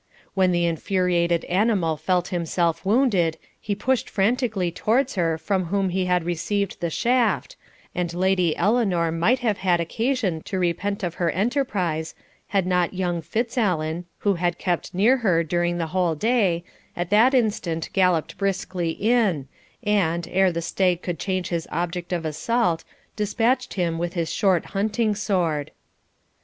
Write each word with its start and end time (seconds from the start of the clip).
When 0.33 0.51
the 0.51 0.65
infuriated 0.65 1.45
animal 1.45 1.95
felt 1.95 2.29
himself 2.29 2.83
wounded, 2.83 3.37
he 3.59 3.75
pushed 3.75 4.09
frantically 4.09 4.71
towards 4.71 5.13
her 5.13 5.37
from 5.37 5.65
whom 5.65 5.89
he 5.89 6.05
had 6.05 6.23
received 6.23 6.79
the 6.81 6.89
shaft, 6.89 7.55
and 7.93 8.11
Lady 8.11 8.55
Eleanor 8.57 9.11
might 9.11 9.37
have 9.41 9.59
had 9.59 9.79
occasion 9.79 10.41
to 10.41 10.57
repent 10.57 11.03
of 11.03 11.13
her 11.21 11.29
enterprise, 11.29 12.15
had 12.47 12.65
not 12.65 12.95
young 12.95 13.21
Fitzallen, 13.21 14.05
who 14.17 14.33
had 14.33 14.57
kept 14.57 14.95
near 14.95 15.17
her 15.17 15.43
during 15.43 15.77
the 15.77 15.85
whole 15.93 16.15
day, 16.15 16.63
at 16.97 17.11
that 17.11 17.35
instant 17.35 17.87
galloped 17.93 18.39
briskly 18.39 18.89
in, 18.89 19.47
and, 19.83 20.27
ere 20.31 20.51
the 20.51 20.63
stag 20.63 21.03
could 21.03 21.19
change 21.19 21.49
his 21.49 21.67
object 21.71 22.11
of 22.11 22.25
assault, 22.25 22.83
despatched 23.15 23.75
him 23.75 23.99
with 23.99 24.13
his 24.13 24.33
short 24.33 24.65
hunting 24.73 25.13
sword. 25.13 25.69